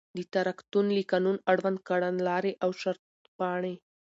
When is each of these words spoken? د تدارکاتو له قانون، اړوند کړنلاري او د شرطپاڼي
د 0.17 0.19
تدارکاتو 0.33 0.79
له 0.95 1.01
قانون، 1.11 1.37
اړوند 1.51 1.77
کړنلاري 1.87 2.53
او 2.63 2.69
د 2.73 2.77
شرطپاڼي 2.81 3.75